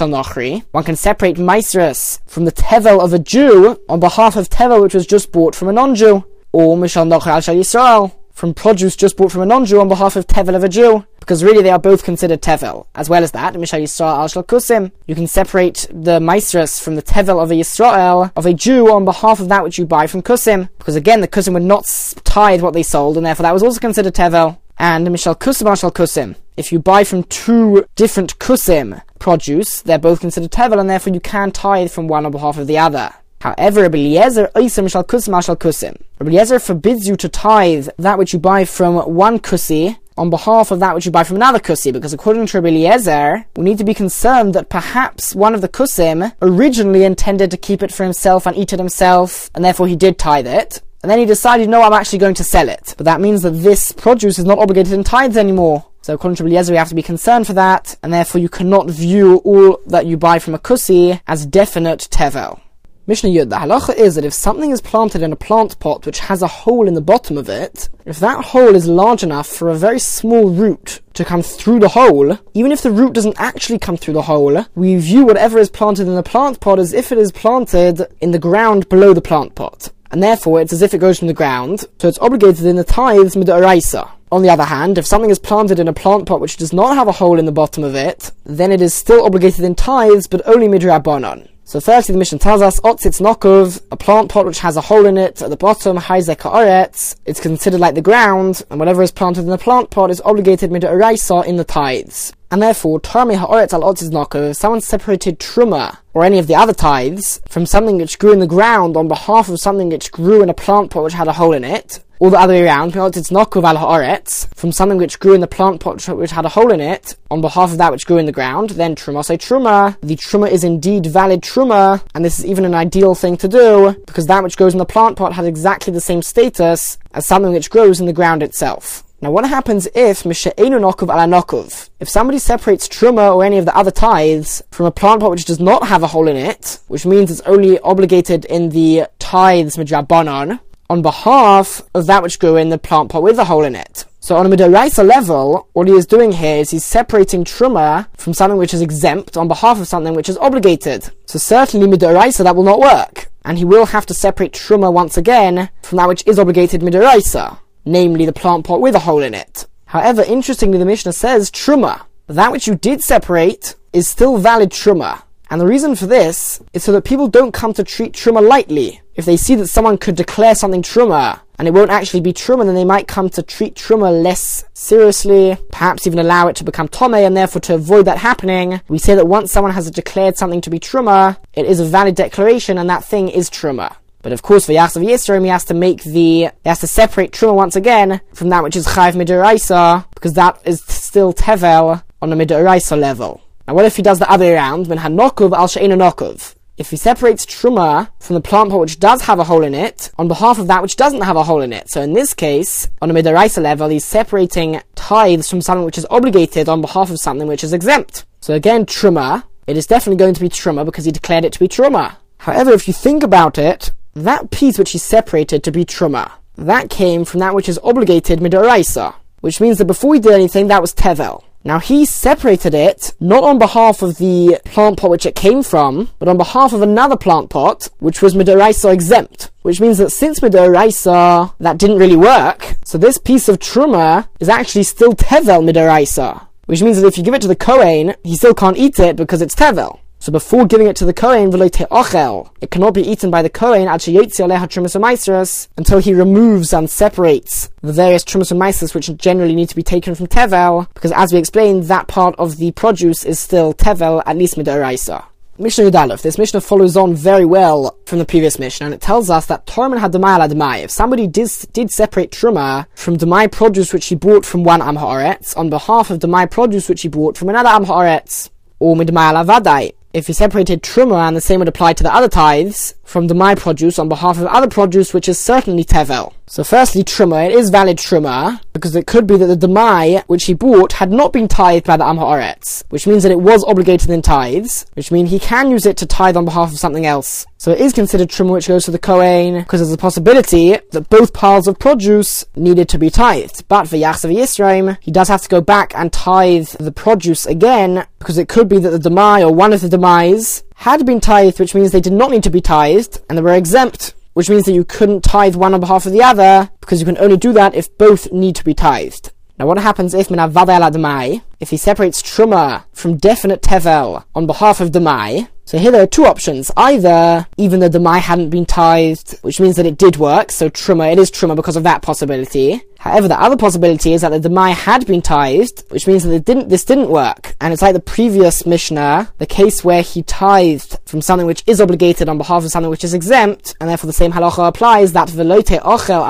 nochri, 0.09 0.63
one 0.72 0.84
can 0.84 0.96
separate 0.96 1.35
maisrus 1.35 2.19
from 2.25 2.46
the 2.46 2.52
tevel 2.52 3.03
of 3.03 3.13
a 3.13 3.19
Jew 3.19 3.79
on 3.88 4.00
behalf 4.00 4.35
of 4.35 4.50
tevel 4.50 4.81
which 4.81 4.96
was 4.96 5.06
just 5.06 5.31
bought 5.31 5.53
from 5.53 5.68
a 5.68 5.73
non-Jew, 5.73 6.25
or 6.53 6.75
mishal 6.75 7.07
nochri 7.07 7.28
al 7.28 7.56
yisrael, 7.56 8.12
from 8.34 8.54
produce 8.54 8.96
just 8.96 9.16
bought 9.16 9.32
from 9.32 9.44
a 9.44 9.46
non-Jew 9.46 9.80
on 9.80 9.88
behalf 9.88 10.16
of 10.16 10.28
tevel 10.28 10.56
of 10.56 10.64
a 10.64 10.70
Jew, 10.70 11.06
because 11.20 11.44
really 11.44 11.64
they 11.64 11.70
are 11.70 11.80
both 11.80 12.04
considered 12.04 12.42
tevel. 12.42 12.88
As 12.96 13.10
well 13.10 13.24
as 13.24 13.32
that, 13.32 13.54
Mishal 13.54 13.82
Yisrael 13.82 14.18
al 14.18 14.28
shal 14.28 14.44
Kusim, 14.44 14.92
you 15.08 15.16
can 15.16 15.28
separate 15.28 15.88
the 15.90 16.20
maasros 16.20 16.82
from 16.82 16.96
the 16.96 17.04
tevel 17.04 17.42
of 17.42 17.52
a 17.52 17.54
Yisrael, 17.54 18.32
of 18.36 18.46
a 18.46 18.54
Jew, 18.54 18.92
on 18.92 19.06
behalf 19.06 19.40
of 19.40 19.50
that 19.50 19.64
which 19.64 19.78
you 19.78 19.86
buy 19.86 20.08
from 20.08 20.22
Kusim, 20.22 20.68
because 20.80 20.96
again, 20.96 21.22
the 21.22 21.28
Kusim 21.28 21.54
would 21.54 21.64
not 21.64 21.86
tithe 22.24 22.62
what 22.62 22.74
they 22.74 22.84
sold, 22.84 23.18
and 23.18 23.26
therefore 23.26 23.44
that 23.44 23.54
was 23.54 23.64
also 23.64 23.80
considered 23.80 24.14
tevel. 24.14 24.58
And 24.78 25.08
Mishal 25.08 25.38
Kusim 25.38 25.68
al 25.68 25.92
Kusim, 25.92 26.36
if 26.58 26.72
you 26.72 26.80
buy 26.80 27.04
from 27.04 27.24
two 27.24 27.86
different 27.96 28.38
Kusim 28.40 29.02
produce, 29.20 29.82
they're 29.82 30.00
both 30.00 30.20
considered 30.20 30.52
tevel, 30.52 30.80
and 30.80 30.90
therefore 30.90 31.14
you 31.14 31.20
can 31.20 31.52
tithe 31.52 31.92
from 31.92 32.08
one 32.08 32.26
on 32.26 32.32
behalf 32.32 32.58
of 32.58 32.68
the 32.68 32.80
other. 32.80 33.14
However, 33.44 33.81
Rabbi 33.81 33.98
Eliezer 33.98 34.50
shal 34.56 35.04
kusim. 35.04 36.02
Rabbi 36.18 36.58
forbids 36.59 37.06
you 37.09 37.18
to 37.18 37.28
tithe 37.28 37.90
that 37.98 38.18
which 38.18 38.31
you 38.31 38.40
buy 38.40 38.64
from 38.64 38.96
one 39.14 39.38
kusi 39.38 39.98
on 40.16 40.30
behalf 40.30 40.72
of 40.72 40.80
that 40.80 40.96
which 40.96 41.06
you 41.06 41.12
buy 41.12 41.26
from 41.26 41.36
another 41.36 41.59
kusi, 41.59 41.92
because 41.92 42.14
according 42.14 42.46
to 42.46 42.62
Rabbi 42.62 42.70
Eliezer, 42.70 43.46
we 43.58 43.66
need 43.66 43.80
to 43.80 43.84
be 43.84 43.94
concerned 43.94 44.56
that 44.56 44.70
perhaps 44.70 45.36
one 45.36 45.53
of 45.53 45.59
the 45.59 45.68
kusim 45.68 46.32
originally 46.42 47.03
intended 47.03 47.52
to 47.52 47.58
keep 47.58 47.84
it 47.84 47.92
for 47.92 48.06
himself 48.06 48.46
and 48.46 48.56
eat 48.56 48.72
it 48.72 48.80
himself, 48.80 49.52
and 49.53 49.66
therefore 49.66 49.90
he 49.90 49.98
did 49.98 50.18
tithe 50.18 50.48
it. 50.48 50.82
And 51.02 51.12
then 51.12 51.20
he 51.20 51.26
decided, 51.26 51.68
no, 51.68 51.82
I'm 51.82 51.92
actually 51.92 52.20
going 52.20 52.36
to 52.36 52.46
sell 52.46 52.70
it. 52.70 52.94
But 52.96 53.03
that 53.03 53.20
means 53.20 53.42
that 53.42 53.50
this 53.50 53.92
produce 53.92 54.40
is 54.40 54.46
not 54.46 54.59
obligated 54.59 54.94
in 54.94 55.03
tithes 55.03 55.36
anymore. 55.36 55.84
So 56.02 56.14
according 56.14 56.38
to 56.38 56.46
Eliezer, 56.46 56.72
you 56.72 56.80
have 56.80 56.88
to 56.88 56.96
be 56.96 57.03
concerned 57.03 57.46
for 57.46 57.53
that, 57.53 57.98
and 58.03 58.14
therefore 58.14 58.40
you 58.40 58.48
cannot 58.48 58.90
view 58.90 59.42
all 59.44 59.82
that 59.88 60.06
you 60.06 60.16
buy 60.16 60.40
from 60.40 60.56
a 60.56 60.59
kusi 60.59 61.20
as 61.28 61.46
definite 61.46 62.08
tevel. 62.09 62.62
Mishnah 63.06 63.31
Yud, 63.31 63.50
the 63.50 63.58
halacha 63.58 63.94
is 63.97 64.16
that 64.16 64.24
if 64.24 64.34
something 64.34 64.72
is 64.72 64.80
planted 64.80 65.22
in 65.22 65.34
a 65.34 65.36
plant 65.36 65.78
pot 65.80 66.06
which 66.06 66.19
has 66.19 66.41
a 66.41 66.47
hole 66.47 66.88
in 66.88 66.94
the 66.94 67.02
bottom 67.02 67.38
of 67.38 67.50
it, 67.50 67.90
if 68.06 68.18
that 68.19 68.46
hole 68.46 68.75
is 68.75 68.88
large 68.88 69.24
enough 69.24 69.46
for 69.46 69.69
a 69.69 69.75
very 69.75 70.00
small 70.00 70.50
root 70.50 71.02
to 71.16 71.25
come 71.25 71.41
through 71.41 71.80
the 71.80 71.90
hole, 71.90 72.40
even 72.53 72.72
if 72.72 72.81
the 72.81 72.91
root 72.91 73.12
doesn't 73.12 73.38
actually 73.38 73.78
come 73.78 73.97
through 73.97 74.14
the 74.14 74.22
hole, 74.22 74.66
we 74.74 74.96
view 74.96 75.25
whatever 75.25 75.59
is 75.59 75.69
planted 75.69 76.08
in 76.08 76.16
the 76.16 76.24
plant 76.24 76.62
pot 76.62 76.80
as 76.80 76.94
if 76.94 77.12
it 77.12 77.18
is 77.18 77.34
planted 77.34 78.08
in 78.22 78.31
the 78.31 78.40
ground 78.40 78.88
below 78.88 79.14
the 79.14 79.20
plant 79.20 79.53
pot. 79.53 79.90
And 80.09 80.24
therefore, 80.24 80.62
it's 80.62 80.72
as 80.72 80.81
if 80.81 80.94
it 80.94 81.00
goes 81.00 81.20
from 81.20 81.28
the 81.28 81.34
ground, 81.34 81.84
so 82.00 82.08
it's 82.08 82.20
obligated 82.20 82.66
in 82.66 82.78
the 82.78 82.85
tithes 82.85 83.35
mid'oraisa. 83.35 84.09
On 84.31 84.44
the 84.44 84.50
other 84.50 84.64
hand, 84.64 84.97
if 84.97 85.06
something 85.06 85.30
is 85.30 85.40
planted 85.40 85.78
in 85.78 85.90
a 85.90 85.94
plant 85.94 86.25
pot 86.25 86.40
which 86.40 86.56
does 86.56 86.72
not 86.72 86.96
have 86.96 87.09
a 87.09 87.12
hole 87.12 87.38
in 87.38 87.46
the 87.46 87.52
bottom 87.52 87.84
of 87.84 87.96
it, 87.96 88.31
then 88.46 88.72
it 88.72 88.81
is 88.81 88.94
still 88.94 89.25
obligated 89.25 89.66
in 89.66 89.75
tithes, 89.75 90.25
but 90.25 90.47
only 90.47 90.70
midrabanon. 90.70 91.50
So 91.66 91.79
firstly, 91.79 92.12
the 92.12 92.19
Mishnah 92.19 92.40
tells 92.40 92.62
us, 92.62 92.79
Otzitz 92.81 93.22
Nokov, 93.22 93.81
a 93.90 93.96
plant 93.96 94.29
pot 94.29 94.46
which 94.46 94.59
has 94.59 94.75
a 94.75 94.81
hole 94.81 95.06
in 95.06 95.18
it 95.18 95.41
at 95.41 95.50
the 95.50 95.56
bottom, 95.56 95.97
Haizek 95.97 96.41
Oretz, 96.41 97.16
it's 97.25 97.40
considered 97.40 97.79
like 97.79 97.96
the 97.96 98.01
ground, 98.01 98.63
and 98.69 98.79
whatever 98.79 99.01
is 99.01 99.12
planted 99.12 99.41
in 99.41 99.47
the 99.47 99.57
plant 99.57 99.90
pot 99.90 100.12
is 100.12 100.22
obligated 100.25 100.72
mid 100.72 100.84
in 100.84 101.56
the 101.56 101.66
tithes. 101.66 102.34
And 102.52 102.62
therefore, 102.62 103.00
Tarmi 103.00 103.38
Ha'oretz 103.38 103.72
al 103.72 103.81
Otzitz 103.81 104.12
Nokov, 104.12 104.57
someone 104.57 104.81
separated 104.81 105.40
Truma, 105.40 105.97
or 106.13 106.25
any 106.25 106.38
of 106.38 106.47
the 106.47 106.56
other 106.56 106.73
tithes, 106.73 107.41
from 107.47 107.66
something 107.66 107.97
which 107.97 108.19
grew 108.19 108.34
in 108.34 108.40
the 108.40 108.46
ground 108.46 108.97
on 108.97 109.07
behalf 109.07 109.47
of 109.47 109.59
something 109.59 109.90
which 109.90 110.12
grew 110.12 110.44
in 110.44 110.50
a 110.50 110.53
plant 110.53 110.91
pot 110.91 111.06
which 111.06 111.13
had 111.13 111.29
a 111.29 111.34
hole 111.34 111.53
in 111.53 111.63
it, 111.63 112.03
or 112.23 112.31
the 112.31 112.39
other 112.39 112.53
way 112.53 112.63
around, 112.63 112.95
it's 112.95 113.31
nokuv 113.31 113.66
al 113.66 113.75
haaretz, 113.75 114.47
from 114.56 114.72
something 114.72 114.97
which 114.97 115.19
grew 115.19 115.34
in 115.34 115.41
the 115.41 115.47
plant 115.47 115.81
pot 115.81 116.07
which 116.07 116.31
had 116.31 116.45
a 116.45 116.47
hole 116.47 116.72
in 116.72 116.79
it, 116.79 117.17
on 117.29 117.41
behalf 117.41 117.73
of 117.73 117.78
that 117.79 117.91
which 117.91 118.06
grew 118.06 118.17
in 118.17 118.25
the 118.25 118.31
ground, 118.31 118.69
then 118.69 118.95
truma 118.95 119.25
say 119.25 119.37
truma. 119.37 119.99
The 119.99 120.16
truma 120.16 120.49
is 120.49 120.64
indeed 120.64 121.05
valid 121.05 121.41
truma, 121.41 122.02
and 122.16 122.23
this 122.23 122.40
is 122.40 122.46
even 122.46 122.64
an 122.64 122.75
ideal 122.75 123.14
thing 123.14 123.35
to 123.35 123.49
do, 123.49 124.02
because 124.08 124.28
that 124.28 124.41
which 124.41 124.55
grows 124.55 124.72
in 124.73 124.78
the 124.78 124.85
plant 124.85 125.17
pot 125.17 125.34
has 125.34 125.46
exactly 125.46 125.91
the 125.91 125.99
same 125.99 126.22
status 126.22 126.97
as 127.14 127.25
something 127.25 127.52
which 127.52 127.70
grows 127.70 127.99
in 127.99 128.05
the 128.05 128.14
ground 128.14 128.41
itself. 128.41 129.03
Now, 129.19 129.31
what 129.31 129.46
happens 129.46 129.90
if 129.93 130.23
mishe'enu 130.23 130.79
nokov 130.79 131.09
ala? 131.14 131.67
If 131.99 132.08
somebody 132.08 132.40
separates 132.40 132.87
truma 132.87 133.35
or 133.35 133.43
any 133.43 133.58
of 133.58 133.66
the 133.66 133.76
other 133.76 133.91
tithes 133.91 134.64
from 134.72 134.85
a 134.85 134.91
plant 134.91 135.19
pot 135.19 135.31
which 135.31 135.43
does 135.43 135.59
not 135.59 135.90
have 135.90 136.03
a 136.03 136.08
hole 136.08 136.29
in 136.29 136.37
it, 136.37 136.79
which 136.87 137.05
means 137.05 137.29
it's 137.29 137.41
only 137.41 137.79
obligated 137.79 138.46
in 138.46 138.69
the 138.69 139.08
tithes 139.19 139.76
midrabanan, 139.76 140.61
on 140.93 141.01
behalf 141.01 141.81
of 141.95 142.05
that 142.05 142.22
which 142.22 142.37
grew 142.37 142.55
in 142.55 142.69
the 142.69 142.78
plant 142.78 143.09
pot 143.09 143.23
with 143.23 143.40
a 143.40 143.45
hole 143.45 143.63
in 143.63 143.75
it. 143.75 144.05
So 144.19 144.35
on 144.37 144.45
a 144.45 144.49
midoraisa 144.49 145.03
level, 145.03 145.67
what 145.73 145.87
he 145.87 145.95
is 145.95 146.05
doing 146.05 146.31
here 146.31 146.57
is 146.57 146.69
he's 146.69 146.85
separating 146.85 147.43
truma 147.43 148.07
from 148.16 148.35
something 148.35 148.59
which 148.59 148.75
is 148.75 148.81
exempt 148.81 149.35
on 149.35 149.47
behalf 149.47 149.81
of 149.81 149.87
something 149.87 150.13
which 150.13 150.29
is 150.29 150.37
obligated. 150.37 151.09
So 151.25 151.40
certainly 151.40 151.87
midoraisa 151.87 152.43
that 152.43 152.55
will 152.55 152.63
not 152.63 152.79
work. 152.79 153.31
And 153.43 153.57
he 153.57 153.66
will 153.66 153.87
have 153.87 154.05
to 154.05 154.13
separate 154.13 154.53
truma 154.53 154.93
once 154.93 155.17
again 155.17 155.72
from 155.81 155.97
that 155.97 156.07
which 156.07 156.25
is 156.28 156.37
obligated 156.37 156.81
midoraisa, 156.81 157.57
namely 157.85 158.28
the 158.28 158.31
plant 158.31 158.67
pot 158.67 158.79
with 158.79 158.93
a 158.93 158.99
hole 158.99 159.23
in 159.23 159.34
it. 159.34 159.66
However, 159.87 160.22
interestingly, 160.22 160.78
the 160.78 160.85
Mishnah 160.85 161.13
says 161.13 161.49
truma. 161.49 162.05
that 162.28 162.51
which 162.51 162.67
you 162.67 162.75
did 162.75 163.01
separate 163.01 163.75
is 163.93 164.07
still 164.07 164.37
valid 164.37 164.69
truma. 164.69 165.23
And 165.49 165.59
the 165.59 165.67
reason 165.67 165.95
for 165.95 166.05
this 166.05 166.61
is 166.72 166.84
so 166.84 166.91
that 166.91 167.03
people 167.03 167.28
don't 167.28 167.51
come 167.51 167.73
to 167.73 167.84
treat 167.84 168.13
truma 168.13 168.47
lightly. 168.47 169.01
If 169.16 169.26
they 169.26 169.38
see 169.38 169.56
that 169.56 169.68
someone 169.68 169.98
could 169.98 170.16
declare 170.16 170.56
something 170.56 170.82
truma 170.82 171.40
and 171.60 171.68
it 171.68 171.74
won't 171.74 171.92
actually 171.92 172.22
be 172.22 172.34
truma, 172.34 172.66
then 172.66 172.76
they 172.76 172.86
might 172.86 173.08
come 173.08 173.30
to 173.30 173.44
treat 173.44 173.76
truma 173.76 174.24
less 174.24 174.66
seriously, 174.74 175.58
perhaps 175.72 176.08
even 176.08 176.20
allow 176.20 176.48
it 176.48 176.56
to 176.58 176.64
become 176.64 176.88
tome, 176.88 177.14
and 177.14 177.38
therefore 177.38 177.62
to 177.62 177.76
avoid 177.76 178.06
that 178.06 178.18
happening, 178.18 178.82
we 178.88 178.98
say 178.98 179.14
that 179.14 179.28
once 179.28 179.52
someone 179.52 179.74
has 179.74 179.90
declared 179.92 180.38
something 180.38 180.62
to 180.62 180.70
be 180.70 180.80
truma, 180.80 181.38
it 181.54 181.66
is 181.66 181.80
a 181.80 181.86
valid 181.86 182.16
declaration 182.16 182.78
and 182.78 182.90
that 182.90 183.04
thing 183.04 183.30
is 183.30 183.50
truma. 183.50 183.96
But 184.24 184.32
of 184.32 184.42
course, 184.42 184.66
for 184.66 184.72
Yasav 184.72 185.06
Yisrael, 185.06 185.44
he 185.44 185.50
has 185.50 185.66
to 185.66 185.74
make 185.74 186.04
the, 186.04 186.50
he 186.50 186.50
has 186.66 186.80
to 186.80 186.88
separate 186.88 187.32
truma 187.32 187.54
once 187.54 187.76
again 187.76 188.22
from 188.34 188.50
that 188.50 188.64
which 188.64 188.76
is 188.76 188.88
chayv 188.88 189.14
midiraisa, 189.14 190.06
because 190.16 190.34
that 190.34 190.60
is 190.66 190.82
still 190.82 191.34
tevel 191.34 192.02
on 192.22 192.30
the 192.30 192.36
midiraisa 192.36 192.98
level. 192.98 193.42
Now, 193.68 193.76
what 193.76 193.86
if 193.86 193.96
he 193.96 194.02
does 194.02 194.20
the 194.20 194.30
other 194.32 194.46
way 194.46 194.54
around? 194.56 194.88
When 194.88 194.98
hanokov 194.98 195.56
al 195.56 195.68
she'ena 195.68 195.96
nokov. 195.96 196.56
If 196.75 196.90
he 196.90 196.97
separates 196.97 197.46
truma 197.46 198.09
from 198.20 198.34
the 198.34 198.41
plant 198.41 198.72
pot 198.72 198.79
which 198.79 198.99
does 198.99 199.22
have 199.23 199.37
a 199.37 199.43
hole 199.43 199.64
in 199.64 199.75
it, 199.75 200.11
on 200.17 200.28
behalf 200.28 200.58
of 200.58 200.67
that 200.67 200.81
which 200.81 200.96
doesn't 200.96 201.22
have 201.22 201.35
a 201.35 201.43
hole 201.43 201.61
in 201.61 201.72
it. 201.72 201.90
So 201.90 202.02
in 202.02 202.14
this 202.14 202.34
case, 202.34 202.90
on 202.99 203.11
a 203.11 203.14
midaraisa 203.14 203.61
level, 203.61 203.90
he's 203.90 204.05
separating 204.05 204.81
tithes 204.96 205.49
from 205.49 205.61
something 205.61 205.85
which 205.85 205.99
is 205.99 206.08
obligated 206.09 206.67
on 206.67 206.81
behalf 206.81 207.11
of 207.11 207.20
something 207.20 207.47
which 207.47 207.64
is 207.64 207.73
exempt. 207.73 208.25
So 208.41 208.55
again, 208.55 208.87
truma, 208.87 209.43
it 209.67 209.78
is 209.78 209.85
definitely 209.85 210.17
going 210.17 210.34
to 210.34 210.41
be 210.41 210.49
truma 210.49 210.84
because 210.84 211.05
he 211.05 211.11
declared 211.11 211.46
it 211.46 211.53
to 211.53 211.59
be 211.59 211.67
truma. 211.67 212.16
However, 212.40 212.72
if 212.72 212.87
you 212.87 212.93
think 212.93 213.22
about 213.22 213.59
it, 213.59 213.91
that 214.16 214.49
piece 214.49 214.79
which 214.79 214.91
he 214.91 214.97
separated 214.97 215.64
to 215.64 215.72
be 215.72 215.85
truma, 215.85 216.31
that 216.58 216.90
came 216.90 217.23
from 217.23 217.40
that 217.41 217.53
which 217.53 217.69
is 217.69 217.79
obligated 217.84 218.40
midaraisa, 218.40 219.14
which 219.41 219.61
means 219.61 219.78
that 219.78 219.85
before 219.85 220.16
he 220.16 220.19
did 220.19 220.34
anything, 220.34 220.67
that 220.67 220.81
was 220.81 220.93
tevel. 220.93 221.43
Now 221.66 221.80
he 221.80 222.06
separated 222.06 222.74
it 222.74 223.14
not 223.22 223.44
on 223.44 223.58
behalf 223.58 224.02
of 224.02 224.18
the 224.18 224.60
plant 224.66 224.98
pot 224.98 225.10
which 225.10 225.26
it 225.26 225.34
came 225.36 225.64
from, 225.64 226.10
but 226.20 226.28
on 226.28 226.38
behalf 226.38 226.74
of 226.74 226.82
another 226.82 227.16
plant 227.16 227.50
pot 227.50 227.88
which 228.00 228.22
was 228.22 228.36
Midoraisa 228.36 228.92
exempt. 228.92 229.50
Which 229.62 229.80
means 229.80 229.98
that 230.00 230.12
since 230.12 230.42
Midoraisa 230.42 231.54
that 231.60 231.78
didn't 231.78 232.00
really 232.00 232.18
work, 232.18 232.76
so 232.84 232.98
this 232.98 233.18
piece 233.18 233.48
of 233.48 233.60
truma 233.60 234.28
is 234.42 234.50
actually 234.50 234.84
still 234.84 235.14
Tevel 235.14 235.64
Midoraisa. 235.64 236.48
Which 236.66 236.82
means 236.82 237.00
that 237.00 237.08
if 237.08 237.18
you 237.18 237.24
give 237.24 237.34
it 237.34 237.42
to 237.44 237.48
the 237.48 237.56
Kohen, 237.56 238.16
he 238.24 238.36
still 238.36 238.54
can't 238.54 238.78
eat 238.78 239.00
it 239.00 239.16
because 239.16 239.42
it's 239.42 239.56
Tevel. 239.56 240.00
So 240.23 240.31
before 240.31 240.66
giving 240.66 240.87
it 240.87 240.96
to 240.96 241.05
the 241.05 241.11
Kohen, 241.11 241.53
it 241.53 242.72
cannot 242.72 242.93
be 242.93 243.02
eaten 243.02 243.29
by 243.29 243.41
the 243.41 243.49
Kohen 243.49 243.90
until 243.90 245.99
he 245.99 246.14
removes 246.14 246.72
and 246.72 246.90
separates 246.90 247.70
the 247.81 247.91
various 247.91 248.23
and 248.34 248.96
which 248.96 249.17
generally 249.17 249.53
need 249.53 249.67
to 249.67 249.75
be 249.75 249.84
taken 249.84 250.16
from 250.16 250.28
Tevel, 250.28 250.87
because 250.93 251.11
as 251.11 251.34
we 251.34 251.40
explained, 251.40 251.84
that 251.90 252.08
part 252.08 252.35
of 252.40 252.55
the 252.55 252.72
produce 252.72 253.25
is 253.25 253.37
still 253.37 253.73
Tevel, 253.73 254.23
at 254.25 254.37
least 254.37 254.55
Midoraisa. 254.55 255.25
Mishnah 255.58 255.91
Yudalef. 255.91 256.22
This 256.22 256.38
Mishnah 256.38 256.62
follows 256.62 256.96
on 256.96 257.13
very 257.13 257.43
well 257.43 258.00
from 258.05 258.19
the 258.19 258.25
previous 258.25 258.58
Mishnah, 258.58 258.86
and 258.86 258.96
it 258.96 259.01
tells 259.01 259.29
us 259.29 259.48
that 259.48 259.67
Torman 259.67 260.00
had 260.00 260.13
Demai 260.13 260.38
ala 260.38 260.48
Demai. 260.48 260.86
If 260.86 260.91
somebody 260.91 261.27
did, 261.27 261.50
did 261.74 261.91
separate 261.91 262.31
Truma 262.31 262.86
from 262.96 263.17
Demai 263.17 263.51
produce 263.51 263.91
which 263.91 264.05
he 264.05 264.15
bought 264.15 264.46
from 264.46 264.63
one 264.63 264.81
Am 264.81 264.96
Haaretz, 264.96 265.58
on 265.58 265.69
behalf 265.69 266.12
of 266.12 266.19
Demai 266.19 266.50
produce 266.50 266.88
which 266.88 267.01
he 267.01 267.10
bought 267.10 267.38
from 267.38 267.50
another 267.50 267.67
Am 267.67 267.84
Haaretz, 267.84 268.51
or 268.79 268.96
Midmai 268.96 269.29
ala 269.29 269.43
Vadai, 269.43 269.91
if 270.13 270.27
you 270.27 270.34
separated 270.34 270.84
truma, 270.84 271.27
and 271.27 271.36
the 271.36 271.42
same 271.42 271.60
would 271.60 271.68
apply 271.68 271.94
to 271.94 272.04
the 272.04 272.13
other 272.13 272.30
tithes, 272.30 272.94
from 273.13 273.27
demai 273.27 273.56
produce 273.56 274.00
on 274.00 274.10
behalf 274.10 274.39
of 274.39 274.48
other 274.48 274.68
produce, 274.68 275.13
which 275.13 275.30
is 275.30 275.38
certainly 275.38 275.84
tevel. 275.84 276.34
So 276.48 276.63
firstly, 276.63 277.04
truma, 277.04 277.46
it 277.46 277.51
is 277.51 277.70
valid 277.70 277.98
truma, 277.98 278.60
because 278.74 278.96
it 278.96 279.06
could 279.06 279.27
be 279.27 279.38
that 279.38 279.46
the 279.46 279.68
demai, 279.68 280.24
which 280.25 280.46
he 280.46 280.56
bought, 280.56 280.94
had 280.94 281.12
not 281.12 281.32
been 281.32 281.48
tithed 281.48 281.86
by 281.86 281.96
the 281.96 282.06
Am 282.06 282.18
Haaretz, 282.18 282.84
which 282.89 283.06
means 283.06 283.22
that 283.22 283.32
it 283.32 283.39
was 283.39 283.63
obligated 283.65 284.10
in 284.10 284.24
tithes, 284.24 284.88
which 284.96 285.12
means 285.12 285.30
he 285.30 285.38
can 285.38 285.70
use 285.70 285.86
it 285.86 285.96
to 285.98 286.08
tithe 286.08 286.36
on 286.36 286.46
behalf 286.46 286.72
of 286.72 286.80
something 286.80 287.06
else. 287.06 287.46
So 287.60 287.72
it 287.72 287.80
is 287.82 287.94
considered 287.94 288.30
truma 288.30 288.54
which 288.54 288.68
goes 288.68 288.86
to 288.86 288.92
the 288.92 288.98
Kohen, 288.98 289.60
because 289.60 289.80
there's 289.80 289.94
a 289.94 289.98
possibility 289.98 290.75
that 290.89 291.10
both 291.10 291.34
piles 291.34 291.68
of 291.68 291.77
produce 291.77 292.46
needed 292.56 292.89
to 292.89 292.98
be 292.98 293.12
tithed. 293.12 293.68
But 293.68 293.88
for 293.88 293.96
Yachsav 293.96 294.36
Yisrael, 294.36 294.98
he 295.01 295.12
does 295.12 295.27
have 295.27 295.44
to 295.44 295.50
go 295.50 295.62
back 295.62 295.94
and 295.96 296.12
tithe 296.12 296.70
the 296.80 296.92
produce 296.92 297.46
again, 297.46 298.08
because 298.18 298.39
it 298.39 298.50
could 298.50 298.68
be 298.68 298.80
that 298.80 298.89
the 298.89 299.10
demai, 299.10 299.48
or 299.48 299.54
one 299.54 299.72
of 299.72 299.82
the 299.82 299.96
demais, 299.96 300.63
had 300.84 301.06
been 301.06 301.20
tithed, 301.20 301.60
which 301.60 301.75
means 301.75 301.91
they 301.91 302.01
did 302.01 302.13
not 302.13 302.32
need 302.32 302.44
to 302.44 302.50
be 302.50 302.62
tithed, 302.62 303.22
and 303.27 303.38
they 303.38 303.41
were 303.41 303.53
exempt 303.53 304.13
which 304.34 304.50
means 304.50 304.65
that 304.65 304.74
you 304.74 304.84
couldn't 304.84 305.24
tithe 305.24 305.56
one 305.56 305.74
on 305.74 305.80
behalf 305.80 306.06
of 306.06 306.12
the 306.12 306.24
other, 306.24 306.70
because 306.82 307.00
you 307.00 307.06
can 307.06 307.18
only 307.20 307.38
do 307.38 307.53
that 307.53 307.75
if 307.75 307.96
both 307.98 308.32
need 308.32 308.56
to 308.56 308.63
be 308.63 308.74
tithed. 308.74 309.32
Now 309.60 309.68
what 309.68 309.77
happens 309.77 310.13
if 310.15 310.32
if 310.32 311.70
he 311.70 311.77
separates 311.77 312.22
truma 312.24 312.84
from 312.91 313.18
definite 313.18 313.62
tevel 313.62 314.25
on 314.34 314.48
behalf 314.48 314.82
of 314.82 314.89
demai, 314.89 315.48
so 315.65 315.77
here 315.77 315.92
there 315.92 316.04
are 316.04 316.08
two 316.08 316.25
options. 316.25 316.72
Either 316.75 317.48
even 317.58 317.80
though 317.80 317.89
the 317.89 318.00
Mai 318.00 318.18
hadn't 318.18 318.50
been 318.50 318.65
tithed, 318.65 319.39
which 319.42 319.60
means 319.60 319.75
that 319.77 319.86
it 319.86 319.98
did 319.98 320.18
work, 320.18 320.51
so 320.51 320.70
Truma, 320.70 321.12
it 321.12 321.20
is 321.20 321.32
Truma 321.32 321.56
because 321.56 321.75
of 321.75 321.84
that 321.84 322.01
possibility. 322.01 322.82
However, 323.04 323.27
the 323.27 323.42
other 323.42 323.58
possibility 323.58 324.13
is 324.13 324.22
that 324.22 324.30
the 324.30 324.39
Demai 324.39 324.74
had 324.74 325.06
been 325.06 325.22
tithed, 325.22 325.84
which 325.89 326.08
means 326.08 326.24
that 326.24 326.34
it 326.34 326.46
didn't, 326.46 326.70
this 326.70 326.86
didn't 326.86 327.10
work. 327.10 327.54
And 327.60 327.74
it's 327.74 327.82
like 327.82 327.94
the 327.94 328.00
previous 328.00 328.65
Mishnah, 328.65 329.34
the 329.39 329.46
case 329.46 329.84
where 329.84 330.01
he 330.01 330.24
tithed 330.24 331.00
from 331.04 331.22
something 331.22 331.46
which 331.46 331.63
is 331.68 331.82
obligated 331.82 332.30
on 332.30 332.38
behalf 332.38 332.63
of 332.63 332.72
something 332.72 332.89
which 332.89 333.04
is 333.04 333.13
exempt, 333.13 333.75
and 333.82 333.89
therefore 333.89 334.08
the 334.08 334.13
same 334.13 334.32
halacha 334.32 334.70
applies 334.70 335.12
that 335.12 335.27
velote 335.27 335.82
ochel 335.82 336.24